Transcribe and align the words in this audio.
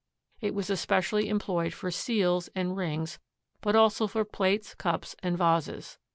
It 0.39 0.55
was 0.55 0.71
especially 0.71 1.29
employed 1.29 1.75
for 1.75 1.91
seals 1.91 2.49
and 2.55 2.75
rings, 2.75 3.19
but 3.61 3.75
also 3.75 4.07
for 4.07 4.25
plates, 4.25 4.73
cups 4.73 5.15
and 5.21 5.37
vases. 5.37 5.99